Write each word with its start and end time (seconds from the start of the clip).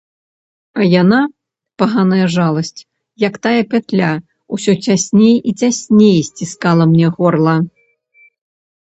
А 0.79 0.85
яна, 1.01 1.17
паганая 1.81 2.25
жаласць, 2.35 2.81
як 3.27 3.33
тая 3.43 3.61
пятля, 3.73 4.09
усё 4.57 4.75
цясней 4.87 5.37
і 5.53 5.55
цясней 5.61 6.19
сціскала 6.31 6.83
мне 6.95 7.07
горла. 7.19 7.55